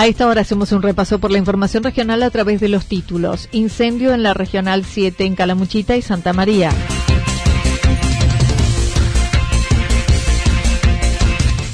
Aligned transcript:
A 0.00 0.06
esta 0.06 0.26
hora 0.26 0.40
hacemos 0.40 0.72
un 0.72 0.80
repaso 0.80 1.18
por 1.18 1.30
la 1.30 1.36
información 1.36 1.82
regional 1.82 2.22
a 2.22 2.30
través 2.30 2.58
de 2.58 2.70
los 2.70 2.86
títulos. 2.86 3.50
Incendio 3.52 4.14
en 4.14 4.22
la 4.22 4.32
Regional 4.32 4.86
7 4.86 5.26
en 5.26 5.34
Calamuchita 5.34 5.94
y 5.94 6.00
Santa 6.00 6.32
María. 6.32 6.72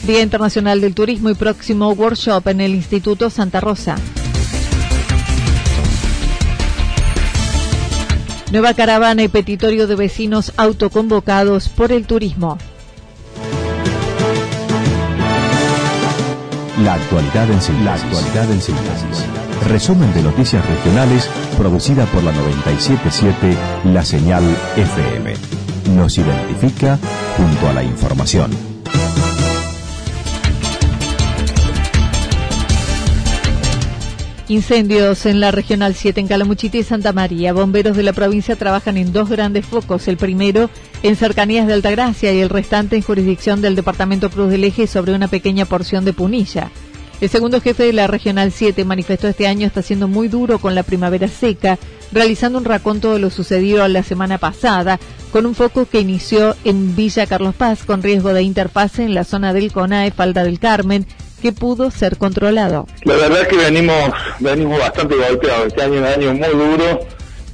Día 0.08 0.22
Internacional 0.22 0.80
del 0.80 0.96
Turismo 0.96 1.30
y 1.30 1.34
próximo 1.34 1.92
workshop 1.92 2.48
en 2.48 2.62
el 2.62 2.74
Instituto 2.74 3.30
Santa 3.30 3.60
Rosa. 3.60 3.94
Nueva 8.50 8.74
caravana 8.74 9.22
y 9.22 9.28
petitorio 9.28 9.86
de 9.86 9.94
vecinos 9.94 10.52
autoconvocados 10.56 11.68
por 11.68 11.92
el 11.92 12.08
turismo. 12.08 12.58
La 16.82 16.92
actualidad 16.92 17.50
en 17.50 17.62
síntesis. 17.62 17.84
La 17.84 17.94
actualidad 17.94 18.50
en 18.52 18.60
síntesis. 18.60 19.24
Resumen 19.66 20.12
de 20.12 20.22
noticias 20.22 20.62
regionales 20.66 21.26
producida 21.56 22.04
por 22.06 22.22
la 22.22 22.32
977 22.32 23.56
La 23.94 24.04
Señal 24.04 24.44
FM. 24.76 25.32
Nos 25.96 26.18
identifica 26.18 26.98
junto 27.38 27.68
a 27.68 27.72
la 27.72 27.82
información. 27.82 28.50
Incendios 34.48 35.26
en 35.26 35.40
la 35.40 35.50
Regional 35.50 35.94
7 35.94 36.20
en 36.20 36.28
Calamuchita 36.28 36.76
y 36.76 36.82
Santa 36.82 37.12
María. 37.12 37.52
Bomberos 37.52 37.96
de 37.96 38.02
la 38.02 38.12
provincia 38.12 38.54
trabajan 38.54 38.96
en 38.96 39.12
dos 39.12 39.28
grandes 39.28 39.64
focos. 39.66 40.06
El 40.08 40.18
primero 40.18 40.70
en 41.02 41.16
cercanías 41.16 41.66
de 41.66 41.74
Altagracia 41.74 42.32
y 42.32 42.40
el 42.40 42.48
restante 42.48 42.96
en 42.96 43.02
jurisdicción 43.02 43.62
del 43.62 43.76
Departamento 43.76 44.30
Cruz 44.30 44.50
del 44.50 44.64
Eje 44.64 44.86
sobre 44.86 45.14
una 45.14 45.28
pequeña 45.28 45.64
porción 45.64 46.04
de 46.04 46.12
Punilla. 46.12 46.70
El 47.20 47.30
segundo 47.30 47.60
jefe 47.60 47.84
de 47.84 47.92
la 47.94 48.06
Regional 48.06 48.52
7 48.52 48.84
manifestó 48.84 49.26
este 49.28 49.46
año 49.46 49.66
está 49.66 49.80
siendo 49.80 50.06
muy 50.06 50.28
duro 50.28 50.58
con 50.58 50.74
la 50.74 50.82
primavera 50.82 51.28
seca, 51.28 51.78
realizando 52.12 52.58
un 52.58 52.66
raconto 52.66 53.14
de 53.14 53.20
lo 53.20 53.30
sucedido 53.30 53.86
la 53.88 54.02
semana 54.02 54.36
pasada, 54.36 55.00
con 55.32 55.46
un 55.46 55.54
foco 55.54 55.86
que 55.86 56.00
inició 56.00 56.54
en 56.64 56.94
Villa 56.94 57.26
Carlos 57.26 57.54
Paz 57.54 57.84
con 57.84 58.02
riesgo 58.02 58.34
de 58.34 58.42
interfase 58.42 59.04
en 59.04 59.14
la 59.14 59.24
zona 59.24 59.54
del 59.54 59.72
CONAE 59.72 60.10
Falda 60.10 60.44
del 60.44 60.58
Carmen, 60.58 61.06
que 61.40 61.52
pudo 61.52 61.90
ser 61.90 62.18
controlado. 62.18 62.86
La 63.04 63.14
verdad 63.16 63.42
es 63.42 63.48
que 63.48 63.56
venimos, 63.56 64.10
venimos 64.40 64.78
bastante 64.78 65.14
golpeados. 65.16 65.68
Este 65.68 65.82
año 65.82 65.94
es 65.94 66.00
un 66.00 66.24
año 66.24 66.34
muy 66.34 66.68
duro. 66.68 67.00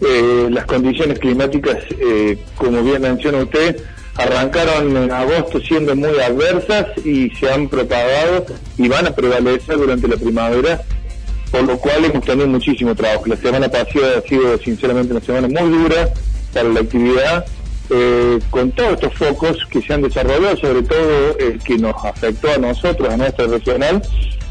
Eh, 0.04 0.48
las 0.50 0.66
condiciones 0.66 1.18
climáticas, 1.18 1.76
eh, 2.00 2.36
como 2.56 2.82
bien 2.82 3.02
menciona 3.02 3.38
usted, 3.38 3.80
arrancaron 4.16 4.96
en 4.96 5.10
agosto 5.10 5.60
siendo 5.60 5.94
muy 5.94 6.18
adversas 6.18 6.86
y 7.04 7.30
se 7.30 7.50
han 7.50 7.68
propagado 7.68 8.46
y 8.78 8.88
van 8.88 9.06
a 9.06 9.14
prevalecer 9.14 9.76
durante 9.76 10.08
la 10.08 10.16
primavera, 10.16 10.82
por 11.50 11.62
lo 11.62 11.78
cual 11.78 12.04
hemos 12.04 12.24
tenido 12.24 12.48
muchísimo 12.48 12.94
trabajo. 12.94 13.26
La 13.26 13.36
semana 13.36 13.68
pasada 13.68 14.18
ha 14.18 14.28
sido 14.28 14.58
sinceramente 14.58 15.12
una 15.12 15.24
semana 15.24 15.48
muy 15.48 15.70
dura 15.70 16.08
para 16.52 16.68
la 16.68 16.80
actividad 16.80 17.46
eh, 17.90 18.38
con 18.50 18.72
todos 18.72 18.94
estos 18.94 19.14
focos 19.14 19.58
que 19.70 19.82
se 19.82 19.92
han 19.92 20.02
desarrollado, 20.02 20.56
sobre 20.56 20.82
todo 20.82 21.38
el 21.38 21.58
que 21.60 21.78
nos 21.78 21.94
afectó 22.04 22.50
a 22.52 22.58
nosotros, 22.58 23.08
a 23.08 23.16
nuestra 23.16 23.46
regional, 23.46 24.02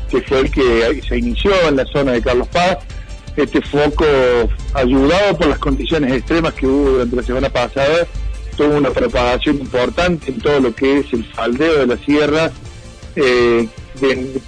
que 0.10 0.22
fue 0.22 0.42
el 0.42 0.52
que 0.52 1.02
se 1.08 1.18
inició 1.18 1.52
en 1.68 1.76
la 1.76 1.86
zona 1.86 2.14
de 2.14 2.22
Carlos 2.22 2.48
Paz. 2.50 2.78
Este 3.36 3.62
foco, 3.62 4.06
ayudado 4.74 5.38
por 5.38 5.48
las 5.48 5.60
condiciones 5.60 6.14
extremas 6.14 6.54
que 6.54 6.68
hubo 6.68 6.92
durante 6.92 7.16
la 7.16 7.24
semana 7.24 7.50
pasada, 7.50 8.08
tuvo 8.58 8.76
una 8.76 8.90
propagación 8.90 9.58
importante 9.58 10.32
en 10.32 10.40
todo 10.40 10.60
lo 10.60 10.76
que 10.76 11.00
es 11.00 11.14
el 11.14 11.24
faldeo 11.24 11.80
de 11.80 11.88
la 11.88 11.98
sierra, 11.98 12.52
eh, 13.16 13.68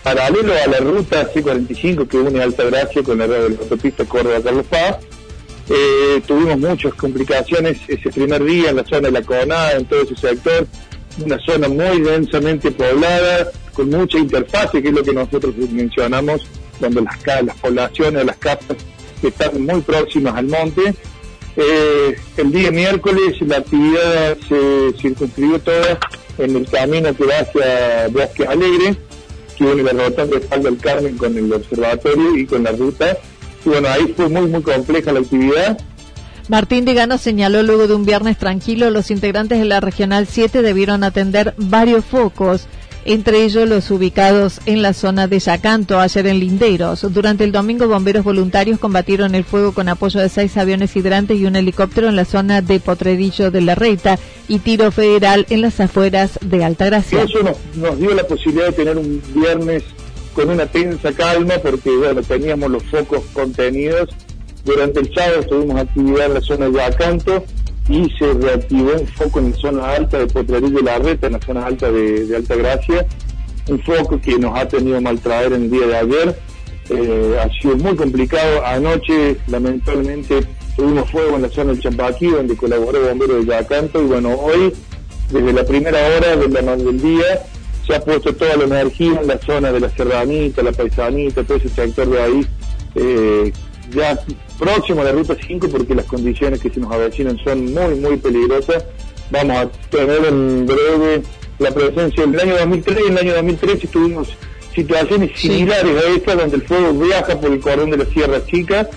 paralelo 0.03 0.53
a 0.53 0.67
la 0.67 0.79
ruta 0.79 1.31
C45 1.31 2.07
que 2.07 2.17
une 2.17 2.41
Alta 2.41 2.63
Gracia 2.63 3.03
con 3.03 3.17
la, 3.17 3.27
la 3.27 3.45
autopista 3.45 4.05
Córdoba-Carlos 4.05 4.65
Paz 4.67 4.97
eh, 5.69 6.21
tuvimos 6.27 6.59
muchas 6.59 6.93
complicaciones 6.95 7.77
ese 7.87 8.09
primer 8.09 8.43
día 8.43 8.71
en 8.71 8.75
la 8.77 8.83
zona 8.83 9.07
de 9.07 9.11
la 9.11 9.21
Conada, 9.21 9.73
en 9.73 9.85
todo 9.85 10.01
ese 10.01 10.15
sector, 10.15 10.67
una 11.23 11.39
zona 11.39 11.69
muy 11.69 12.01
densamente 12.01 12.71
poblada, 12.71 13.49
con 13.73 13.89
mucha 13.89 14.17
interfase, 14.17 14.81
que 14.81 14.89
es 14.89 14.93
lo 14.93 15.03
que 15.03 15.13
nosotros 15.13 15.55
mencionamos 15.71 16.41
cuando 16.83 17.01
las, 17.01 17.45
las 17.45 17.55
poblaciones, 17.57 18.25
las 18.25 18.37
casas 18.37 18.77
están 19.21 19.65
muy 19.65 19.81
próximas 19.81 20.35
al 20.35 20.47
monte. 20.47 20.93
Eh, 21.55 22.17
el 22.35 22.51
día 22.51 22.71
miércoles 22.71 23.39
la 23.41 23.57
actividad 23.57 24.37
se 24.49 24.93
circunscribió 24.99 25.59
toda 25.59 25.97
en 26.39 26.55
el 26.57 26.67
camino 26.69 27.15
que 27.15 27.25
va 27.25 27.39
hacia 27.39 28.07
Bosque 28.09 28.45
Alegre, 28.45 28.97
que 29.55 29.63
une 29.63 29.83
la 29.83 29.91
ruta 29.91 30.25
de 30.25 30.37
Espalda 30.37 30.69
del 30.69 30.79
Carmen 30.79 31.17
con 31.17 31.37
el 31.37 31.53
observatorio 31.53 32.35
y 32.35 32.45
con 32.45 32.63
la 32.63 32.71
ruta 32.71 33.17
y 33.65 33.69
bueno, 33.69 33.87
ahí 33.87 34.13
fue 34.13 34.27
muy, 34.27 34.47
muy 34.47 34.61
compleja 34.61 35.13
la 35.13 35.21
actividad. 35.21 35.79
Martín 36.49 36.83
Digano 36.83 37.17
señaló 37.17 37.63
luego 37.63 37.87
de 37.87 37.95
un 37.95 38.03
viernes 38.03 38.37
tranquilo, 38.37 38.89
los 38.89 39.09
integrantes 39.09 39.59
de 39.59 39.65
la 39.65 39.79
Regional 39.79 40.27
7 40.27 40.61
debieron 40.61 41.05
atender 41.05 41.53
varios 41.55 42.03
focos, 42.03 42.67
entre 43.05 43.43
ellos 43.43 43.67
los 43.67 43.89
ubicados 43.91 44.59
en 44.65 44.81
la 44.81 44.93
zona 44.93 45.27
de 45.27 45.39
Yacanto, 45.39 45.99
ayer 45.99 46.27
en 46.27 46.39
Linderos. 46.39 47.05
Durante 47.13 47.43
el 47.43 47.51
domingo, 47.51 47.87
bomberos 47.87 48.23
voluntarios 48.23 48.79
combatieron 48.79 49.35
el 49.35 49.43
fuego 49.43 49.73
con 49.73 49.89
apoyo 49.89 50.19
de 50.19 50.29
seis 50.29 50.57
aviones 50.57 50.95
hidrantes 50.95 51.39
y 51.39 51.45
un 51.45 51.55
helicóptero 51.55 52.09
en 52.09 52.15
la 52.15 52.25
zona 52.25 52.61
de 52.61 52.79
Potredillo 52.79 53.51
de 53.51 53.61
la 53.61 53.75
Reta 53.75 54.17
y 54.47 54.59
tiro 54.59 54.91
federal 54.91 55.45
en 55.49 55.61
las 55.61 55.79
afueras 55.79 56.39
de 56.41 56.63
Altagracia. 56.63 57.23
Eso 57.23 57.43
nos, 57.43 57.57
nos 57.75 57.97
dio 57.99 58.13
la 58.13 58.25
posibilidad 58.25 58.67
de 58.67 58.73
tener 58.73 58.97
un 58.97 59.21
viernes 59.33 59.83
con 60.33 60.49
una 60.49 60.65
tensa 60.65 61.11
calma 61.11 61.55
porque 61.61 61.95
bueno 61.95 62.21
teníamos 62.21 62.71
los 62.71 62.83
focos 62.83 63.23
contenidos. 63.33 64.09
Durante 64.65 65.01
el 65.01 65.13
sábado 65.13 65.43
tuvimos 65.43 65.81
actividad 65.81 66.27
en 66.27 66.33
la 66.35 66.41
zona 66.41 66.69
de 66.69 66.81
Acanto 66.81 67.43
y 67.89 68.09
se 68.17 68.33
reactivó 68.33 68.93
un 68.93 69.07
foco 69.07 69.39
en 69.39 69.51
la 69.51 69.57
zona 69.57 69.89
alta 69.93 70.19
de 70.19 70.27
Potrerillo 70.27 70.77
de 70.77 70.83
la 70.83 70.99
Reta, 70.99 71.27
en 71.27 71.33
la 71.33 71.41
zona 71.41 71.65
alta 71.65 71.91
de, 71.91 72.33
Alta 72.35 72.55
Gracia, 72.55 73.05
un 73.67 73.79
foco 73.81 74.19
que 74.19 74.37
nos 74.37 74.57
ha 74.57 74.67
tenido 74.67 75.01
mal 75.01 75.19
traer 75.19 75.53
en 75.53 75.63
el 75.63 75.71
día 75.71 75.87
de 75.87 75.97
ayer. 75.97 76.39
Eh, 76.89 77.37
ha 77.41 77.49
sido 77.61 77.77
muy 77.77 77.95
complicado. 77.95 78.65
Anoche, 78.65 79.37
lamentablemente, 79.47 80.45
tuvimos 80.75 81.09
fuego 81.09 81.35
en 81.35 81.43
la 81.43 81.49
zona 81.49 81.71
del 81.71 81.81
Champaquí, 81.81 82.27
donde 82.27 82.55
colaboró 82.55 83.07
bombero 83.07 83.35
de 83.35 83.45
Yacanto, 83.45 84.01
y 84.01 84.05
bueno, 84.05 84.29
hoy, 84.31 84.73
desde 85.29 85.53
la 85.53 85.65
primera 85.65 85.99
hora 86.15 86.35
del 86.35 87.01
día, 87.01 87.43
se 87.85 87.95
ha 87.95 88.03
puesto 88.03 88.33
toda 88.33 88.55
la 88.55 88.63
energía 88.63 89.19
en 89.21 89.27
la 89.27 89.37
zona 89.39 89.71
de 89.71 89.79
la 89.81 89.89
Serranita, 89.89 90.63
la 90.63 90.71
Paisanita, 90.71 91.43
todo 91.43 91.57
ese 91.57 91.69
sector 91.69 92.09
de 92.09 92.21
ahí, 92.21 92.47
eh, 92.95 93.53
ya 93.93 94.17
próximo 94.57 95.01
a 95.01 95.05
la 95.05 95.11
Ruta 95.11 95.35
5, 95.45 95.67
porque 95.69 95.95
las 95.95 96.05
condiciones 96.05 96.59
que 96.59 96.69
se 96.69 96.79
nos 96.79 96.91
avecinan 96.91 97.37
son 97.43 97.73
muy, 97.73 97.95
muy 97.95 98.17
peligrosas. 98.17 98.85
Vamos 99.29 99.57
a 99.57 99.69
tener 99.89 100.25
en 100.25 100.65
breve 100.65 101.23
la 101.59 101.71
presencia 101.71 102.25
del 102.25 102.39
año 102.39 102.57
2003 102.57 102.97
y 102.97 103.07
en 103.07 103.11
el 103.13 103.17
año 103.17 103.33
2013 103.35 103.87
tuvimos 103.87 104.29
situaciones 104.73 105.39
similares 105.39 106.03
a 106.03 106.09
esta, 106.09 106.35
donde 106.35 106.57
el 106.57 106.63
fuego 106.63 106.93
viaja 106.93 107.39
por 107.39 107.51
el 107.51 107.59
cordón 107.59 107.91
de 107.91 107.97
la 107.97 108.05
Sierra 108.05 108.45
Chica 108.45 108.89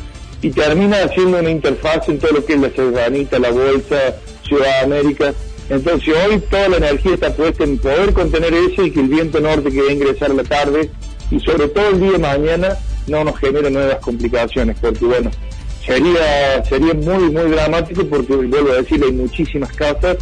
y 0.42 0.50
termina 0.50 1.02
haciendo 1.02 1.38
una 1.38 1.50
interfaz 1.50 2.08
en 2.08 2.18
todo 2.18 2.32
lo 2.32 2.44
que 2.44 2.54
es 2.54 2.60
la 2.60 2.70
Serranita, 2.70 3.38
la 3.38 3.50
Bolsa, 3.50 4.16
Ciudad 4.46 4.84
América. 4.84 5.34
Entonces 5.68 6.14
hoy 6.28 6.38
toda 6.50 6.68
la 6.68 6.76
energía 6.76 7.14
está 7.14 7.34
puesta 7.34 7.64
en 7.64 7.78
poder 7.78 8.12
contener 8.12 8.54
eso 8.54 8.84
y 8.84 8.90
que 8.90 9.00
el 9.00 9.08
viento 9.08 9.40
norte 9.40 9.70
que 9.70 9.82
va 9.82 9.88
a 9.88 9.92
ingresar 9.92 10.30
la 10.34 10.44
tarde 10.44 10.90
y 11.30 11.40
sobre 11.40 11.68
todo 11.68 11.88
el 11.88 12.00
día 12.00 12.12
de 12.12 12.18
mañana 12.18 12.78
no 13.08 13.24
nos 13.24 13.38
genere 13.38 13.70
nuevas 13.70 13.98
complicaciones, 13.98 14.76
porque 14.80 15.04
bueno, 15.04 15.30
sería 15.86 16.64
sería 16.64 16.94
muy, 16.94 17.30
muy 17.30 17.50
dramático 17.50 18.04
porque, 18.06 18.34
vuelvo 18.34 18.72
a 18.72 18.76
decir, 18.76 19.02
hay 19.04 19.12
muchísimas 19.12 19.72
casas 19.72 20.18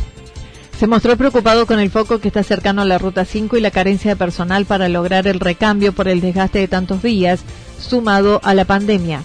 se 0.79 0.89
mostró 0.89 1.17
preocupado 1.17 1.67
con 1.67 1.79
el 1.79 1.89
foco 1.89 2.19
que 2.19 2.29
está 2.29 2.43
cercano 2.43 2.83
a 2.83 2.85
la 2.85 2.99
Ruta 2.99 3.25
5 3.25 3.57
y 3.57 3.61
la 3.61 3.71
carencia 3.71 4.11
de 4.11 4.17
personal 4.17 4.67
para 4.67 4.89
lograr 4.89 5.29
el 5.29 5.39
recambio 5.39 5.93
por 5.93 6.09
el 6.09 6.21
desgaste 6.21 6.59
de 6.59 6.69
tantos 6.69 7.01
días, 7.01 7.45
sumado 7.79 8.41
a 8.43 8.55
la 8.55 8.65
pandemia. 8.65 9.23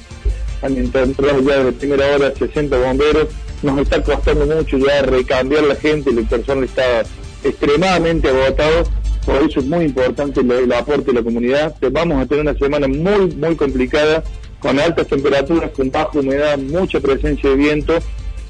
Han 0.61 0.77
entrado 0.77 1.41
ya 1.41 1.63
de 1.63 1.71
primera 1.71 2.05
hora 2.15 2.31
60 2.35 2.77
bomberos, 2.77 3.29
nos 3.63 3.79
está 3.79 4.01
costando 4.03 4.45
mucho 4.45 4.77
ya 4.77 5.01
recambiar 5.01 5.63
la 5.63 5.75
gente, 5.75 6.11
el 6.11 6.23
personal 6.25 6.63
está 6.65 7.01
extremadamente 7.43 8.29
agotado, 8.29 8.83
por 9.25 9.41
eso 9.41 9.59
es 9.59 9.65
muy 9.65 9.85
importante 9.85 10.41
el, 10.41 10.71
aporte 10.71 11.05
de 11.05 11.13
la 11.13 11.23
comunidad. 11.23 11.75
Vamos 11.91 12.21
a 12.21 12.25
tener 12.27 12.43
una 12.43 12.57
semana 12.57 12.87
muy, 12.87 13.33
muy 13.35 13.55
complicada, 13.55 14.23
con 14.59 14.79
altas 14.79 15.07
temperaturas, 15.07 15.71
con 15.71 15.89
baja 15.91 16.19
humedad, 16.19 16.57
mucha 16.57 16.99
presencia 16.99 17.49
de 17.49 17.55
viento 17.55 17.97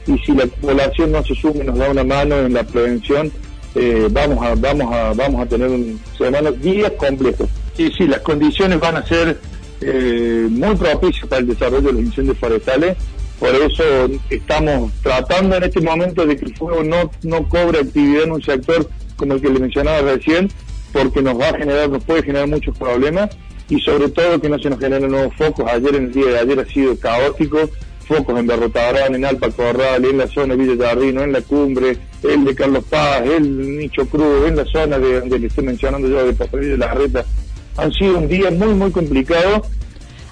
y 0.07 0.17
si 0.19 0.33
la 0.33 0.47
población 0.47 1.11
no 1.11 1.23
se 1.23 1.33
y 1.33 1.63
nos 1.63 1.77
da 1.77 1.89
una 1.89 2.03
mano 2.03 2.37
en 2.37 2.53
la 2.53 2.63
prevención, 2.63 3.31
eh, 3.75 4.07
vamos 4.09 4.43
a 4.43 4.55
vamos 4.55 4.93
a 4.93 5.13
vamos 5.13 5.41
a 5.41 5.45
tener 5.45 5.69
un, 5.69 5.99
semanas, 6.17 6.59
días 6.61 6.91
complejos. 6.97 7.49
Sí, 7.75 7.91
sí, 7.95 8.07
las 8.07 8.19
condiciones 8.21 8.79
van 8.79 8.97
a 8.97 9.05
ser 9.05 9.39
eh, 9.81 10.47
muy 10.49 10.75
propicias 10.75 11.27
para 11.27 11.41
el 11.41 11.47
desarrollo 11.47 11.87
de 11.87 11.93
los 11.93 12.01
incendios 12.01 12.37
forestales. 12.37 12.97
Por 13.39 13.55
eso 13.55 13.83
estamos 14.29 14.91
tratando 15.01 15.55
en 15.55 15.63
este 15.63 15.79
momento 15.79 16.25
de 16.25 16.35
que 16.35 16.45
el 16.45 16.57
fuego 16.57 16.83
no, 16.83 17.09
no 17.23 17.47
cobre 17.47 17.79
actividad 17.79 18.23
en 18.23 18.31
un 18.33 18.41
sector 18.41 18.89
como 19.15 19.35
el 19.35 19.41
que 19.41 19.49
le 19.49 19.59
mencionaba 19.59 20.01
recién, 20.01 20.49
porque 20.91 21.21
nos 21.21 21.39
va 21.39 21.49
a 21.49 21.57
generar, 21.57 21.89
nos 21.89 22.03
puede 22.03 22.23
generar 22.23 22.47
muchos 22.47 22.77
problemas 22.77 23.29
y 23.69 23.79
sobre 23.79 24.09
todo 24.09 24.41
que 24.41 24.49
no 24.49 24.57
se 24.59 24.69
nos 24.69 24.79
generen 24.79 25.11
nuevos 25.11 25.33
focos. 25.35 25.65
Ayer 25.71 25.95
en 25.95 26.05
el 26.05 26.11
día 26.11 26.25
de 26.25 26.39
ayer 26.39 26.59
ha 26.59 26.65
sido 26.65 26.97
caótico, 26.97 27.69
focos 28.07 28.39
en 28.39 28.47
Berrotabrán, 28.47 29.13
en 29.13 29.23
Alpa 29.23 29.49
Corral, 29.51 30.03
en 30.03 30.17
la 30.17 30.27
zona 30.27 30.55
de 30.55 30.63
Villa 30.63 30.87
Jardino, 30.87 31.21
en 31.21 31.31
la 31.31 31.41
cumbre, 31.41 31.97
el 32.23 32.45
de 32.45 32.55
Carlos 32.55 32.83
Paz, 32.89 33.21
el 33.25 33.77
Nicho 33.77 34.07
Cruz, 34.07 34.47
en 34.47 34.55
la 34.55 34.65
zona 34.65 34.97
de 34.97 35.19
donde 35.19 35.39
le 35.39 35.47
estoy 35.47 35.63
mencionando 35.63 36.07
yo 36.07 36.25
de 36.25 36.33
Papel 36.33 36.71
de 36.71 36.77
la 36.77 36.93
Reta. 36.93 37.23
Han 37.77 37.93
sido 37.93 38.17
un 38.17 38.27
día 38.27 38.49
muy, 38.49 38.73
muy 38.73 38.91
complicado. 38.91 39.63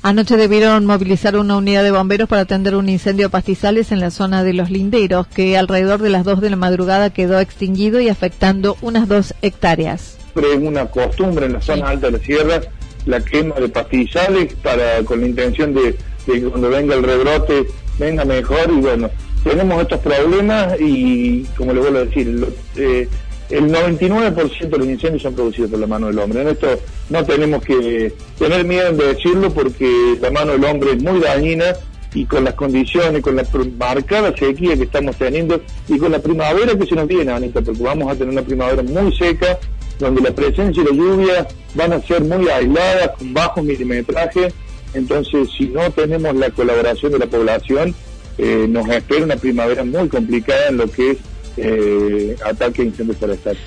Anoche 0.01 0.37
debieron 0.37 0.85
movilizar 0.85 1.37
una 1.37 1.57
unidad 1.57 1.83
de 1.83 1.91
bomberos 1.91 2.29
para 2.29 2.43
atender 2.43 2.75
un 2.75 2.89
incendio 2.89 3.27
de 3.27 3.29
pastizales 3.29 3.91
en 3.91 3.99
la 3.99 4.09
zona 4.09 4.43
de 4.43 4.53
Los 4.53 4.71
Linderos, 4.71 5.27
que 5.27 5.57
alrededor 5.57 6.01
de 6.01 6.09
las 6.09 6.23
2 6.23 6.41
de 6.41 6.49
la 6.49 6.55
madrugada 6.55 7.09
quedó 7.11 7.39
extinguido 7.39 7.99
y 7.99 8.09
afectando 8.09 8.77
unas 8.81 9.07
dos 9.07 9.33
hectáreas. 9.41 10.17
Es 10.35 10.57
una 10.59 10.85
costumbre 10.85 11.47
en 11.47 11.53
la 11.53 11.61
zona 11.61 11.89
alta 11.89 12.07
de 12.07 12.17
la 12.17 12.23
sierra 12.23 12.61
la 13.07 13.21
quema 13.21 13.55
de 13.55 13.69
pastizales 13.69 14.53
para 14.55 15.03
con 15.03 15.21
la 15.21 15.27
intención 15.27 15.73
de 15.73 15.95
que 16.25 16.41
cuando 16.43 16.69
venga 16.69 16.95
el 16.95 17.03
rebrote 17.03 17.67
venga 17.97 18.25
mejor 18.25 18.69
y 18.69 18.81
bueno, 18.81 19.09
tenemos 19.43 19.81
estos 19.81 19.99
problemas 20.01 20.79
y 20.79 21.43
como 21.57 21.73
le 21.73 21.79
vuelvo 21.79 21.99
a 21.99 22.05
decir, 22.05 22.47
eh, 22.75 23.07
el 23.49 23.71
99% 23.71 24.69
de 24.69 24.77
los 24.77 24.87
incendios 24.87 25.21
son 25.21 25.33
producidos 25.33 25.71
por 25.71 25.79
la 25.79 25.87
mano 25.87 26.07
del 26.07 26.19
hombre. 26.19 26.41
En 26.41 26.49
esto 26.49 26.67
no 27.09 27.23
tenemos 27.23 27.63
que 27.63 28.13
tener 28.37 28.65
miedo 28.65 28.91
de 28.91 29.13
decirlo 29.13 29.51
porque 29.51 30.17
la 30.21 30.31
mano 30.31 30.51
del 30.51 30.65
hombre 30.65 30.91
es 30.91 31.01
muy 31.01 31.19
dañina 31.21 31.73
y 32.13 32.25
con 32.25 32.43
las 32.43 32.55
condiciones, 32.55 33.21
con 33.21 33.35
la 33.35 33.45
marcada 33.77 34.35
sequía 34.35 34.75
que 34.75 34.83
estamos 34.83 35.15
teniendo 35.15 35.61
y 35.87 35.97
con 35.97 36.11
la 36.11 36.19
primavera 36.19 36.77
que 36.77 36.85
se 36.85 36.95
nos 36.95 37.07
viene, 37.07 37.31
Anita, 37.31 37.61
porque 37.61 37.81
vamos 37.81 38.11
a 38.11 38.15
tener 38.15 38.29
una 38.29 38.41
primavera 38.41 38.83
muy 38.83 39.15
seca, 39.15 39.59
donde 39.99 40.21
la 40.21 40.31
presencia 40.31 40.83
y 40.83 40.85
la 40.85 40.91
lluvia 40.91 41.47
van 41.75 41.93
a 41.93 42.01
ser 42.01 42.23
muy 42.23 42.47
aisladas, 42.49 43.11
con 43.17 43.33
bajo 43.33 43.61
milimetraje 43.63 44.49
entonces, 44.93 45.49
si 45.55 45.65
no 45.67 45.91
tenemos 45.91 46.35
la 46.35 46.49
colaboración 46.49 47.11
de 47.11 47.19
la 47.19 47.27
población, 47.27 47.93
eh, 48.37 48.65
nos 48.69 48.87
espera 48.89 49.25
una 49.25 49.35
primavera 49.35 49.83
muy 49.83 50.07
complicada 50.07 50.69
en 50.69 50.77
lo 50.77 50.87
que 50.89 51.11
es 51.11 51.17
eh, 51.57 52.35
ataque 52.45 52.81
a 52.81 52.85
incendios 52.85 53.17
forestales. 53.17 53.61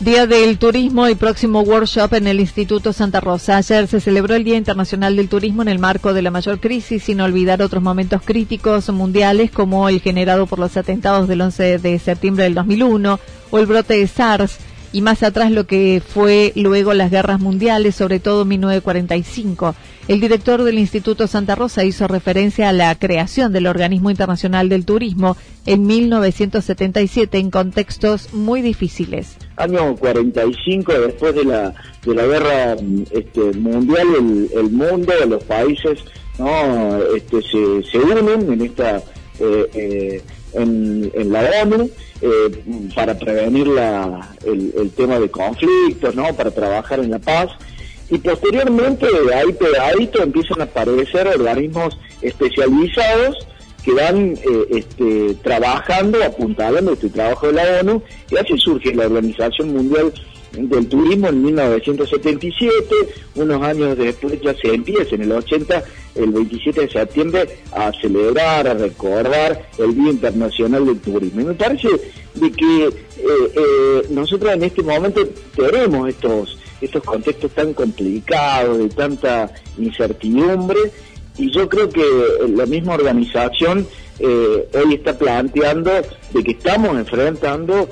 Día 0.00 0.28
del 0.28 0.58
Turismo 0.58 1.08
y 1.08 1.16
próximo 1.16 1.62
workshop 1.62 2.14
en 2.14 2.28
el 2.28 2.38
Instituto 2.38 2.92
Santa 2.92 3.20
Rosa. 3.20 3.56
Ayer 3.56 3.88
se 3.88 4.00
celebró 4.00 4.36
el 4.36 4.44
Día 4.44 4.56
Internacional 4.56 5.16
del 5.16 5.28
Turismo 5.28 5.62
en 5.62 5.68
el 5.68 5.80
marco 5.80 6.14
de 6.14 6.22
la 6.22 6.30
mayor 6.30 6.60
crisis, 6.60 7.02
sin 7.02 7.20
olvidar 7.20 7.62
otros 7.62 7.82
momentos 7.82 8.22
críticos 8.24 8.88
mundiales 8.90 9.50
como 9.50 9.88
el 9.88 10.00
generado 10.00 10.46
por 10.46 10.60
los 10.60 10.76
atentados 10.76 11.26
del 11.26 11.40
11 11.40 11.78
de 11.78 11.98
septiembre 11.98 12.44
del 12.44 12.54
2001 12.54 13.18
o 13.50 13.58
el 13.58 13.66
brote 13.66 13.94
de 13.94 14.06
SARS 14.06 14.58
y 14.92 15.02
más 15.02 15.22
atrás 15.22 15.50
lo 15.50 15.66
que 15.66 16.02
fue 16.06 16.52
luego 16.56 16.94
las 16.94 17.10
guerras 17.10 17.40
mundiales, 17.40 17.94
sobre 17.94 18.20
todo 18.20 18.44
1945. 18.44 19.74
El 20.08 20.20
director 20.20 20.62
del 20.62 20.78
Instituto 20.78 21.26
Santa 21.26 21.54
Rosa 21.54 21.84
hizo 21.84 22.08
referencia 22.08 22.70
a 22.70 22.72
la 22.72 22.94
creación 22.94 23.52
del 23.52 23.66
Organismo 23.66 24.10
Internacional 24.10 24.68
del 24.68 24.86
Turismo 24.86 25.36
en 25.66 25.86
1977 25.86 27.38
en 27.38 27.50
contextos 27.50 28.32
muy 28.32 28.62
difíciles. 28.62 29.36
Año 29.56 29.94
45, 29.96 30.92
después 30.92 31.34
de 31.34 31.44
la, 31.44 31.74
de 32.06 32.14
la 32.14 32.26
guerra 32.26 32.76
este, 33.10 33.52
mundial, 33.58 34.06
el, 34.54 34.70
mundo, 34.70 35.12
los 35.28 35.44
países 35.44 35.98
no 36.38 36.98
este, 37.14 37.42
se, 37.42 37.90
se 37.90 37.98
unen 37.98 38.52
en 38.52 38.62
esta... 38.62 39.02
Eh, 39.40 39.70
eh, 39.74 40.22
en, 40.54 41.32
la 41.32 41.50
ONU 41.62 41.90
eh, 42.20 42.64
para 42.94 43.18
prevenir 43.18 43.66
la, 43.66 44.28
el, 44.44 44.90
tema 44.90 45.18
de 45.18 45.30
conflictos, 45.30 46.14
¿no? 46.14 46.34
Para 46.34 46.50
trabajar 46.50 47.00
en 47.00 47.10
la 47.10 47.18
paz. 47.18 47.50
Y 48.10 48.18
posteriormente, 48.18 49.06
ahí 49.34 49.52
pegadito, 49.52 50.22
empiezan 50.22 50.60
a 50.60 50.64
aparecer 50.64 51.28
organismos 51.28 51.98
especializados 52.22 53.36
que 53.84 53.92
van 53.92 54.32
eh, 54.32 54.66
este, 54.70 55.34
trabajando, 55.42 56.22
apuntando 56.24 56.92
este 56.92 57.10
trabajo 57.10 57.46
de 57.46 57.52
la 57.52 57.80
ONU, 57.80 58.02
y 58.30 58.36
así 58.36 58.58
surge 58.58 58.94
la 58.94 59.06
Organización 59.06 59.72
Mundial 59.72 60.12
del 60.52 60.88
turismo 60.88 61.28
en 61.28 61.42
1977, 61.42 62.94
unos 63.36 63.62
años 63.62 63.96
después 63.96 64.40
ya 64.40 64.54
se 64.54 64.74
empieza 64.74 65.14
en 65.14 65.22
el 65.22 65.32
80, 65.32 65.84
el 66.14 66.30
27 66.30 66.80
de 66.80 66.88
septiembre, 66.88 67.58
a 67.72 67.92
celebrar, 68.00 68.66
a 68.66 68.74
recordar 68.74 69.68
el 69.78 69.94
Día 69.94 70.10
Internacional 70.10 70.86
del 70.86 71.00
Turismo. 71.00 71.40
Y 71.40 71.44
me 71.44 71.54
parece 71.54 71.88
de 72.34 72.52
que 72.52 72.86
eh, 72.86 72.92
eh, 73.18 74.02
nosotros 74.10 74.52
en 74.52 74.64
este 74.64 74.82
momento 74.82 75.26
tenemos 75.54 76.08
estos, 76.08 76.58
estos 76.80 77.02
contextos 77.02 77.50
tan 77.52 77.74
complicados, 77.74 78.78
de 78.78 78.88
tanta 78.88 79.52
incertidumbre, 79.76 80.78
y 81.36 81.52
yo 81.52 81.68
creo 81.68 81.88
que 81.88 82.02
la 82.48 82.66
misma 82.66 82.94
organización 82.94 83.86
eh, 84.18 84.68
hoy 84.74 84.94
está 84.94 85.16
planteando 85.16 85.92
de 86.32 86.42
que 86.42 86.50
estamos 86.50 86.96
enfrentando 86.98 87.88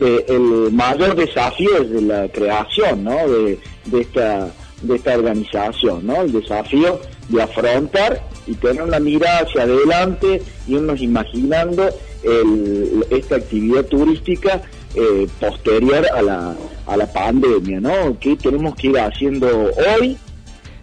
el 0.00 0.72
mayor 0.72 1.14
desafío 1.14 1.76
es 1.82 1.90
de 1.90 2.00
la 2.02 2.28
creación 2.28 3.04
¿no? 3.04 3.16
de, 3.28 3.58
esta 3.92 4.50
de 4.82 4.96
esta 4.96 5.14
organización, 5.14 6.06
¿no? 6.06 6.22
El 6.22 6.32
desafío 6.32 7.00
de 7.28 7.42
afrontar 7.42 8.22
y 8.46 8.54
tener 8.54 8.82
una 8.82 8.98
mirada 8.98 9.40
hacia 9.40 9.62
adelante, 9.62 10.42
y 10.66 10.74
irnos 10.74 11.02
imaginando 11.02 11.90
esta 13.10 13.36
actividad 13.36 13.84
turística 13.84 14.62
eh, 14.94 15.28
posterior 15.38 16.06
a 16.14 16.22
la, 16.22 16.56
a 16.86 16.96
la 16.96 17.12
pandemia, 17.12 17.80
¿no? 17.80 18.18
¿Qué 18.18 18.36
tenemos 18.36 18.74
que 18.74 18.88
ir 18.88 18.98
haciendo 18.98 19.70
hoy 19.98 20.16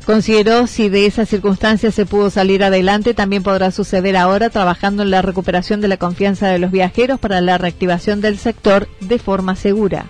Consideró 0.08 0.68
si 0.68 0.88
de 0.88 1.06
esas 1.06 1.28
circunstancias 1.28 1.94
se 1.94 2.06
pudo 2.06 2.30
salir 2.30 2.64
adelante, 2.64 3.14
también 3.14 3.44
podrá 3.44 3.72
suceder 3.72 4.16
ahora 4.16 4.50
trabajando 4.50 5.04
en 5.04 5.12
la 5.12 5.22
recuperación 5.22 5.82
de 5.82 5.90
la 5.90 5.98
confianza 5.98 6.48
de 6.48 6.60
los 6.60 6.72
viajeros 6.72 7.20
para 7.20 7.42
la 7.42 7.58
reactivación 7.58 8.22
del 8.22 8.38
sector 8.38 8.88
de 9.02 9.20
forma 9.20 9.58
segura. 9.58 10.06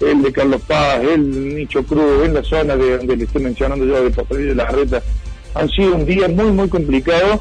el 0.00 0.22
de 0.22 0.32
Carlos 0.32 0.60
Paz, 0.66 1.04
el 1.04 1.54
Nicho 1.54 1.84
Cruz, 1.84 2.24
en 2.24 2.34
la 2.34 2.42
zona 2.42 2.74
de 2.74 2.98
donde 2.98 3.16
le 3.16 3.24
estoy 3.26 3.42
mencionando 3.42 3.84
yo, 3.84 4.02
de 4.02 4.10
Papel 4.10 4.48
de 4.48 4.54
la 4.56 4.64
Reta, 4.64 5.00
han 5.54 5.68
sido 5.68 5.94
un 5.94 6.04
día 6.04 6.26
muy, 6.26 6.50
muy 6.50 6.68
complicado. 6.68 7.40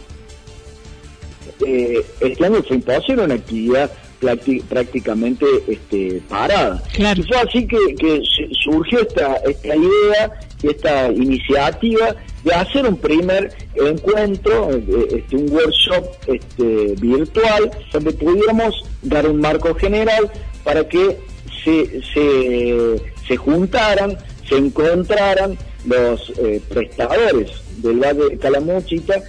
Eh, 1.66 2.06
este 2.20 2.46
año 2.46 2.62
fue 2.62 2.76
imposible 2.76 3.24
una 3.24 3.34
actividad 3.34 3.90
prácticamente 4.20 5.48
este, 5.68 6.22
parada. 6.30 6.80
Y 6.96 7.24
fue 7.24 7.38
así 7.38 7.68
que, 7.68 8.22
surgió 8.52 9.02
esta, 9.02 9.38
esta 9.38 9.76
idea, 9.76 10.32
esta 10.64 11.12
iniciativa 11.12 12.16
de 12.44 12.54
hacer 12.54 12.88
un 12.88 12.98
primer 12.98 13.54
encuentro, 13.76 14.72
eh, 14.72 15.08
este, 15.18 15.36
un 15.36 15.52
workshop 15.52 16.06
este, 16.28 16.96
virtual, 17.00 17.72
donde 17.92 18.14
pudiéramos 18.14 18.84
dar 19.02 19.28
un 19.28 19.40
marco 19.40 19.76
general 19.76 20.32
para 20.64 20.88
que 20.88 21.18
se, 21.64 22.02
se, 22.14 23.02
se 23.28 23.38
juntaran, 23.38 24.18
se 24.48 24.58
encontraran 24.58 25.58
los 25.86 26.34
eh, 26.38 26.62
prestadores 26.68 27.52
del 27.78 28.00
Valle 28.00 28.30
de 28.30 28.38
Calamuchita 28.38 29.22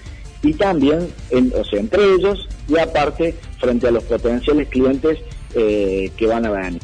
y 0.43 0.53
también, 0.55 1.09
o 1.55 1.65
sea, 1.65 1.81
entre 1.81 2.15
ellos 2.15 2.49
y 2.69 2.79
aparte 2.79 3.35
frente 3.59 3.89
a 3.89 3.91
los 3.91 4.05
potenciales 4.05 4.69
clientes 4.69 5.19
eh, 5.55 6.11
que 6.17 6.27
van 6.27 6.47
a 6.47 6.51
venir. 6.51 6.83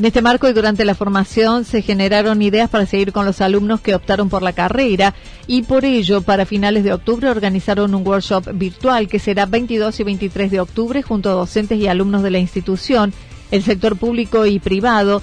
En 0.00 0.06
este 0.06 0.22
marco 0.22 0.48
y 0.48 0.54
durante 0.54 0.86
la 0.86 0.94
formación 0.94 1.66
se 1.66 1.82
generaron 1.82 2.40
ideas 2.40 2.70
para 2.70 2.86
seguir 2.86 3.12
con 3.12 3.26
los 3.26 3.42
alumnos 3.42 3.82
que 3.82 3.94
optaron 3.94 4.30
por 4.30 4.40
la 4.40 4.54
carrera 4.54 5.14
y 5.46 5.64
por 5.64 5.84
ello 5.84 6.22
para 6.22 6.46
finales 6.46 6.84
de 6.84 6.94
octubre 6.94 7.28
organizaron 7.28 7.94
un 7.94 8.06
workshop 8.08 8.48
virtual 8.54 9.08
que 9.08 9.18
será 9.18 9.44
22 9.44 10.00
y 10.00 10.04
23 10.04 10.50
de 10.52 10.60
octubre 10.60 11.02
junto 11.02 11.28
a 11.28 11.34
docentes 11.34 11.78
y 11.78 11.86
alumnos 11.86 12.22
de 12.22 12.30
la 12.30 12.38
institución, 12.38 13.12
el 13.50 13.62
sector 13.62 13.94
público 13.94 14.46
y 14.46 14.58
privado 14.58 15.20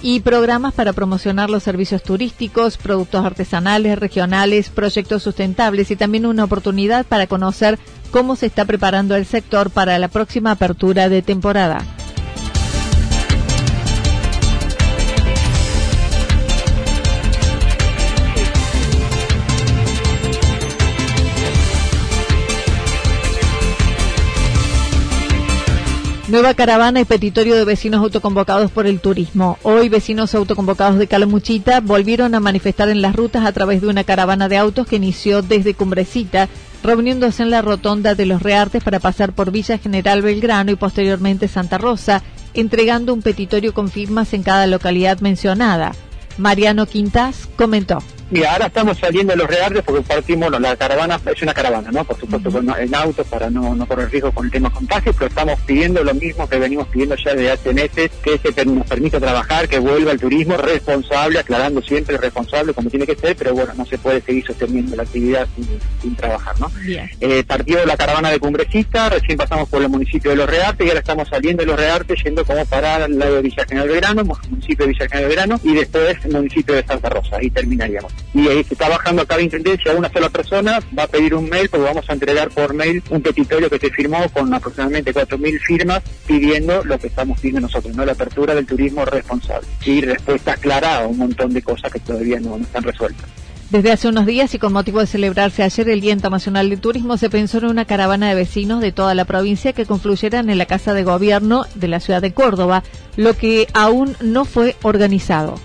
y 0.00 0.20
programas 0.20 0.72
para 0.72 0.94
promocionar 0.94 1.50
los 1.50 1.62
servicios 1.62 2.02
turísticos, 2.02 2.78
productos 2.78 3.26
artesanales, 3.26 3.98
regionales, 3.98 4.70
proyectos 4.70 5.22
sustentables 5.22 5.90
y 5.90 5.96
también 5.96 6.24
una 6.24 6.44
oportunidad 6.44 7.04
para 7.04 7.26
conocer 7.26 7.78
cómo 8.10 8.36
se 8.36 8.46
está 8.46 8.64
preparando 8.64 9.16
el 9.16 9.26
sector 9.26 9.68
para 9.68 9.98
la 9.98 10.08
próxima 10.08 10.52
apertura 10.52 11.10
de 11.10 11.20
temporada. 11.20 11.84
Nueva 26.34 26.54
caravana 26.54 27.00
y 27.00 27.04
petitorio 27.04 27.54
de 27.54 27.64
vecinos 27.64 28.00
autoconvocados 28.00 28.72
por 28.72 28.88
el 28.88 28.98
turismo. 28.98 29.56
Hoy 29.62 29.88
vecinos 29.88 30.34
autoconvocados 30.34 30.98
de 30.98 31.06
Calamuchita 31.06 31.78
volvieron 31.78 32.34
a 32.34 32.40
manifestar 32.40 32.88
en 32.88 33.02
las 33.02 33.14
rutas 33.14 33.46
a 33.46 33.52
través 33.52 33.80
de 33.80 33.86
una 33.86 34.02
caravana 34.02 34.48
de 34.48 34.56
autos 34.56 34.88
que 34.88 34.96
inició 34.96 35.42
desde 35.42 35.74
Cumbrecita, 35.74 36.48
reuniéndose 36.82 37.44
en 37.44 37.50
la 37.50 37.62
rotonda 37.62 38.16
de 38.16 38.26
los 38.26 38.42
Reartes 38.42 38.82
para 38.82 38.98
pasar 38.98 39.32
por 39.32 39.52
Villa 39.52 39.78
General 39.78 40.22
Belgrano 40.22 40.72
y 40.72 40.74
posteriormente 40.74 41.46
Santa 41.46 41.78
Rosa, 41.78 42.24
entregando 42.52 43.14
un 43.14 43.22
petitorio 43.22 43.72
con 43.72 43.88
firmas 43.88 44.34
en 44.34 44.42
cada 44.42 44.66
localidad 44.66 45.20
mencionada. 45.20 45.92
Mariano 46.36 46.86
Quintas 46.86 47.48
comentó. 47.54 48.02
Mira, 48.30 48.52
ahora 48.52 48.66
estamos 48.66 48.98
saliendo 48.98 49.32
de 49.32 49.38
los 49.38 49.46
reartes 49.46 49.82
porque 49.82 50.02
partimos, 50.02 50.50
la 50.60 50.76
caravana 50.76 51.20
es 51.24 51.42
una 51.42 51.52
caravana, 51.52 51.90
¿no? 51.92 52.04
Por 52.04 52.18
supuesto, 52.18 52.50
en 52.78 52.94
autos 52.94 53.26
para 53.26 53.50
no, 53.50 53.74
no 53.74 53.86
correr 53.86 54.10
riesgo 54.10 54.32
con 54.32 54.46
el 54.46 54.50
tema 54.50 54.70
contagio, 54.70 55.12
pero 55.12 55.26
estamos 55.26 55.60
pidiendo 55.60 56.02
lo 56.02 56.14
mismo 56.14 56.48
que 56.48 56.58
venimos 56.58 56.88
pidiendo 56.88 57.16
ya 57.16 57.34
desde 57.34 57.50
hace 57.52 57.74
meses, 57.74 58.10
que 58.22 58.38
se 58.38 58.64
nos 58.64 58.86
permita 58.86 59.20
trabajar, 59.20 59.68
que 59.68 59.78
vuelva 59.78 60.12
el 60.12 60.20
turismo 60.20 60.56
responsable, 60.56 61.38
aclarando 61.38 61.82
siempre 61.82 62.16
responsable 62.16 62.72
como 62.72 62.88
tiene 62.88 63.06
que 63.06 63.14
ser, 63.14 63.36
pero 63.36 63.52
bueno, 63.52 63.72
no 63.76 63.84
se 63.84 63.98
puede 63.98 64.20
seguir 64.22 64.44
sosteniendo 64.46 64.96
la 64.96 65.02
actividad 65.02 65.46
sin, 66.00 66.16
trabajar, 66.16 66.58
¿no? 66.60 66.70
Eh, 67.20 67.44
partió 67.44 67.84
la 67.84 67.96
caravana 67.96 68.30
de 68.30 68.38
Cumbrecista, 68.38 69.10
recién 69.10 69.36
pasamos 69.36 69.68
por 69.68 69.82
el 69.82 69.88
municipio 69.88 70.30
de 70.30 70.36
Los 70.36 70.48
Reartes 70.48 70.86
y 70.86 70.88
ahora 70.88 71.00
estamos 71.00 71.28
saliendo 71.28 71.62
de 71.62 71.66
Los 71.66 71.78
Reartes 71.78 72.22
yendo 72.24 72.44
como 72.44 72.64
para 72.66 73.04
el 73.04 73.18
lado 73.18 73.36
de 73.36 73.42
Villa 73.42 73.64
General 73.68 73.88
Verano, 73.88 74.24
municipio 74.24 74.86
de 74.86 74.92
Villa 74.92 75.08
General 75.08 75.28
Verano 75.28 75.60
y 75.62 75.74
después 75.74 76.16
el 76.24 76.32
municipio 76.32 76.74
de 76.74 76.84
Santa 76.84 77.08
Rosa, 77.08 77.36
ahí 77.36 77.50
terminaríamos 77.50 78.12
y 78.32 78.48
ahí 78.48 78.64
se 78.64 78.74
está 78.74 78.88
bajando 78.88 79.22
a 79.22 79.26
cada 79.26 79.42
intendencia 79.42 79.92
una 79.92 80.10
sola 80.12 80.28
persona, 80.28 80.80
va 80.96 81.04
a 81.04 81.06
pedir 81.06 81.34
un 81.34 81.48
mail, 81.48 81.68
porque 81.68 81.84
vamos 81.84 82.08
a 82.08 82.12
entregar 82.12 82.50
por 82.50 82.74
mail 82.74 83.02
un 83.10 83.22
petitorio 83.22 83.70
que 83.70 83.78
se 83.78 83.90
firmó 83.90 84.28
con 84.30 84.52
aproximadamente 84.52 85.14
4.000 85.14 85.60
firmas 85.60 86.02
pidiendo 86.26 86.84
lo 86.84 86.98
que 86.98 87.06
estamos 87.06 87.38
pidiendo 87.40 87.62
nosotros, 87.62 87.94
no 87.94 88.04
la 88.04 88.12
apertura 88.12 88.54
del 88.54 88.66
turismo 88.66 89.04
responsable. 89.04 89.66
Y 89.84 90.00
respuesta 90.00 90.56
clara 90.56 91.02
a 91.02 91.06
un 91.06 91.18
montón 91.18 91.52
de 91.52 91.62
cosas 91.62 91.92
que 91.92 92.00
todavía 92.00 92.40
no, 92.40 92.58
no 92.58 92.64
están 92.64 92.82
resueltas. 92.82 93.28
Desde 93.70 93.90
hace 93.90 94.08
unos 94.08 94.26
días 94.26 94.54
y 94.54 94.58
con 94.58 94.72
motivo 94.72 95.00
de 95.00 95.06
celebrarse 95.06 95.62
ayer 95.62 95.88
el 95.88 96.00
Día 96.00 96.12
Internacional 96.12 96.70
de 96.70 96.76
Turismo, 96.76 97.16
se 97.16 97.30
pensó 97.30 97.58
en 97.58 97.64
una 97.64 97.86
caravana 97.86 98.28
de 98.28 98.34
vecinos 98.34 98.80
de 98.80 98.92
toda 98.92 99.14
la 99.14 99.24
provincia 99.24 99.72
que 99.72 99.86
confluyeran 99.86 100.48
en 100.50 100.58
la 100.58 100.66
Casa 100.66 100.94
de 100.94 101.02
Gobierno 101.02 101.66
de 101.74 101.88
la 101.88 101.98
ciudad 101.98 102.22
de 102.22 102.32
Córdoba, 102.32 102.84
lo 103.16 103.36
que 103.36 103.66
aún 103.72 104.16
no 104.20 104.44
fue 104.44 104.76
organizado. 104.82 105.56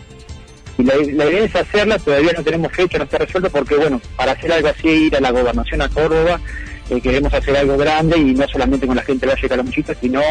Y 0.79 0.83
la, 0.83 0.95
idea 1.25 1.43
es 1.43 1.55
hacerla, 1.57 1.99
todavía 1.99 2.31
no 2.31 2.41
tenemos 2.41 2.71
fecha, 2.71 2.97
no 2.97 3.03
está 3.03 3.17
resuelto, 3.17 3.49
porque 3.49 3.75
bueno, 3.75 3.99
para 4.15 4.31
hacer 4.31 4.53
algo 4.53 4.69
así, 4.69 4.87
ir 4.87 5.15
a 5.17 5.19
la 5.19 5.31
gobernación 5.31 5.81
a 5.81 5.89
Córdoba, 5.89 6.39
eh, 6.89 7.01
queremos 7.01 7.33
hacer 7.33 7.55
algo 7.55 7.77
grande 7.77 8.17
y 8.17 8.33
no 8.33 8.47
solamente 8.47 8.87
con 8.87 8.95
la 8.95 9.03
gente 9.03 9.25
de 9.25 9.33
Valle 9.33 9.41
de 9.41 9.49
Calamuchita, 9.49 9.93
sino 9.95 10.21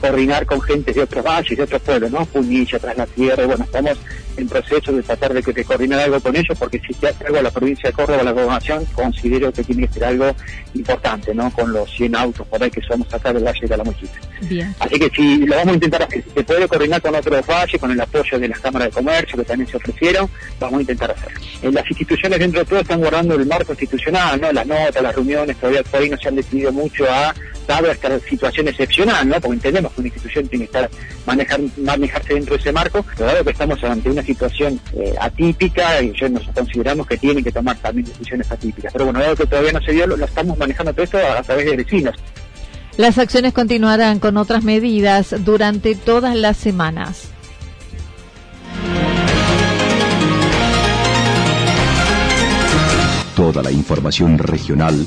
coordinar 0.00 0.46
con 0.46 0.60
gente 0.60 0.92
de 0.92 1.02
otros 1.02 1.24
valles, 1.24 1.56
de 1.56 1.64
otros 1.64 1.82
pueblos, 1.82 2.10
¿no? 2.10 2.24
Punilla, 2.26 2.78
Tras 2.78 2.96
la 2.96 3.06
Tierra, 3.06 3.46
bueno, 3.46 3.64
estamos 3.64 3.98
en 4.36 4.48
proceso 4.48 4.92
de 4.92 5.02
tratar 5.02 5.34
de, 5.34 5.42
que, 5.42 5.64
coordinar 5.64 6.00
algo 6.00 6.20
con 6.20 6.36
ellos, 6.36 6.56
porque 6.58 6.80
si 6.86 6.94
se 6.94 7.08
hace 7.08 7.26
algo 7.26 7.38
a 7.38 7.42
la 7.42 7.50
provincia 7.50 7.90
de 7.90 7.92
Córdoba, 7.92 8.22
la 8.22 8.30
gobernación, 8.30 8.84
considero 8.94 9.52
que 9.52 9.64
tiene 9.64 9.88
que 9.88 9.94
ser 9.94 10.04
algo 10.04 10.34
importante, 10.74 11.34
¿no? 11.34 11.50
Con 11.50 11.72
los 11.72 11.90
100 11.90 12.14
autos 12.14 12.46
por 12.46 12.62
ahí 12.62 12.70
que 12.70 12.80
somos 12.82 13.12
acá 13.12 13.32
del 13.32 13.44
Valle 13.44 13.60
de 13.60 13.68
Calamuchita. 13.68 14.18
Bien. 14.42 14.74
Así 14.78 14.98
que 14.98 15.10
si 15.10 15.38
lo 15.38 15.56
vamos 15.56 15.72
a 15.72 15.74
intentar 15.74 16.02
hacer, 16.02 16.22
si 16.22 16.30
se 16.30 16.44
puede 16.44 16.68
coordinar 16.68 17.02
con 17.02 17.14
otros 17.14 17.46
valles, 17.46 17.80
con 17.80 17.90
el 17.90 18.00
apoyo 18.00 18.38
de 18.38 18.48
las 18.48 18.60
cámaras 18.60 18.88
de 18.88 18.94
comercio 18.94 19.36
que 19.38 19.44
también 19.44 19.68
se 19.68 19.76
ofrecieron, 19.76 20.30
vamos 20.60 20.78
a 20.78 20.80
intentar 20.82 21.10
hacerlo. 21.10 21.40
En 21.62 21.74
las 21.74 21.90
instituciones 21.90 22.38
dentro 22.38 22.60
de 22.60 22.66
todo 22.66 22.80
están 22.80 23.00
guardando 23.00 23.34
el 23.34 23.46
marco 23.46 23.72
institucional, 23.72 24.40
¿no? 24.40 24.52
Las 24.52 24.66
notas, 24.66 25.02
las 25.02 25.14
reuniones, 25.14 25.56
todavía 25.56 25.82
por 25.82 25.97
ahí 25.98 26.08
no 26.08 26.16
se 26.16 26.28
han 26.28 26.36
decidido 26.36 26.72
mucho 26.72 27.04
a 27.10 27.34
dado 27.68 27.90
esta 27.90 28.18
situación 28.20 28.66
excepcional, 28.66 29.28
¿no? 29.28 29.34
Porque 29.40 29.56
entendemos 29.56 29.92
que 29.92 30.00
una 30.00 30.08
institución 30.08 30.48
tiene 30.48 30.66
que 30.66 30.78
estar 30.78 30.90
manejar, 31.26 31.60
manejarse 31.76 32.34
dentro 32.34 32.54
de 32.54 32.60
ese 32.60 32.72
marco, 32.72 33.04
pero 33.14 33.26
dado 33.26 33.44
que 33.44 33.50
estamos 33.50 33.84
ante 33.84 34.10
una 34.10 34.22
situación 34.22 34.80
eh, 34.94 35.14
atípica, 35.20 36.02
y 36.02 36.12
yo 36.14 36.28
nos 36.30 36.48
consideramos 36.48 37.06
que 37.06 37.18
tienen 37.18 37.44
que 37.44 37.52
tomar 37.52 37.76
también 37.76 38.06
decisiones 38.06 38.50
atípicas. 38.50 38.92
Pero 38.92 39.04
bueno, 39.04 39.20
dado 39.20 39.36
que 39.36 39.46
todavía 39.46 39.72
no 39.72 39.82
se 39.82 39.92
dio, 39.92 40.06
lo, 40.06 40.24
estamos 40.24 40.58
manejando 40.58 40.92
todo 40.94 41.04
esto 41.04 41.18
a, 41.18 41.42
través 41.42 41.66
de 41.66 41.76
vecinos. 41.76 42.14
Las 42.96 43.18
acciones 43.18 43.52
continuarán 43.52 44.18
con 44.18 44.38
otras 44.38 44.64
medidas 44.64 45.34
durante 45.44 45.94
todas 45.94 46.34
las 46.34 46.56
semanas. 46.56 47.28
Toda 53.36 53.62
la 53.62 53.70
información 53.70 54.36
regional 54.36 55.06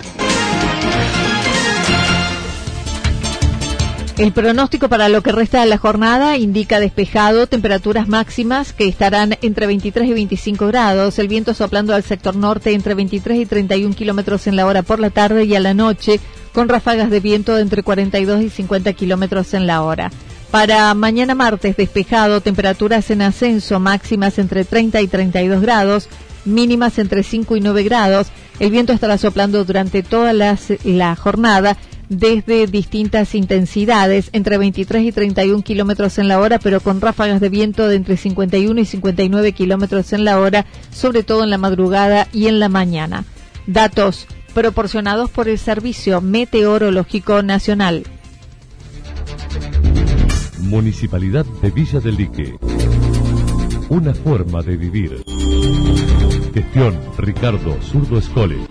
El 4.17 4.33
pronóstico 4.33 4.89
para 4.89 5.09
lo 5.09 5.23
que 5.23 5.31
resta 5.31 5.61
de 5.61 5.67
la 5.67 5.77
jornada 5.77 6.37
indica 6.37 6.79
despejado, 6.79 7.47
temperaturas 7.47 8.07
máximas 8.07 8.73
que 8.73 8.87
estarán 8.87 9.37
entre 9.41 9.65
23 9.67 10.09
y 10.09 10.13
25 10.13 10.67
grados, 10.67 11.17
el 11.17 11.27
viento 11.27 11.53
soplando 11.53 11.95
al 11.95 12.03
sector 12.03 12.35
norte 12.35 12.73
entre 12.73 12.93
23 12.93 13.39
y 13.39 13.45
31 13.45 13.95
kilómetros 13.95 14.47
en 14.47 14.57
la 14.57 14.65
hora 14.67 14.83
por 14.83 14.99
la 14.99 15.09
tarde 15.09 15.45
y 15.45 15.55
a 15.55 15.59
la 15.59 15.73
noche, 15.73 16.19
con 16.53 16.69
ráfagas 16.69 17.09
de 17.09 17.21
viento 17.21 17.57
entre 17.57 17.83
42 17.83 18.41
y 18.41 18.49
50 18.49 18.93
kilómetros 18.93 19.53
en 19.53 19.65
la 19.65 19.81
hora. 19.81 20.11
Para 20.51 20.93
mañana 20.93 21.33
martes, 21.33 21.77
despejado, 21.77 22.41
temperaturas 22.41 23.09
en 23.09 23.21
ascenso, 23.21 23.79
máximas 23.79 24.37
entre 24.37 24.65
30 24.65 25.01
y 25.01 25.07
32 25.07 25.61
grados, 25.61 26.09
mínimas 26.43 26.99
entre 26.99 27.23
5 27.23 27.55
y 27.55 27.61
9 27.61 27.83
grados. 27.83 28.27
El 28.59 28.69
viento 28.69 28.91
estará 28.91 29.17
soplando 29.17 29.63
durante 29.63 30.03
toda 30.03 30.33
la 30.33 31.15
jornada 31.15 31.77
desde 32.11 32.67
distintas 32.67 33.33
intensidades, 33.35 34.29
entre 34.33 34.57
23 34.57 35.03
y 35.03 35.11
31 35.13 35.63
kilómetros 35.63 36.17
en 36.17 36.27
la 36.27 36.39
hora, 36.39 36.59
pero 36.59 36.81
con 36.81 36.99
ráfagas 36.99 37.39
de 37.39 37.47
viento 37.47 37.87
de 37.87 37.95
entre 37.95 38.17
51 38.17 38.81
y 38.81 38.85
59 38.85 39.53
kilómetros 39.53 40.11
en 40.11 40.25
la 40.25 40.37
hora, 40.39 40.65
sobre 40.91 41.23
todo 41.23 41.45
en 41.45 41.49
la 41.49 41.57
madrugada 41.57 42.27
y 42.33 42.47
en 42.47 42.59
la 42.59 42.67
mañana. 42.67 43.23
Datos 43.65 44.27
proporcionados 44.53 45.29
por 45.29 45.47
el 45.47 45.57
Servicio 45.57 46.19
Meteorológico 46.19 47.41
Nacional. 47.43 48.03
Municipalidad 50.59 51.45
de 51.61 51.71
Villa 51.71 52.01
del 52.01 52.17
Lique. 52.17 52.55
Una 53.87 54.13
forma 54.13 54.61
de 54.61 54.75
vivir. 54.75 55.23
Gestión 56.53 56.99
Ricardo 57.17 57.77
Zurdo 57.81 58.17
Escole. 58.17 58.70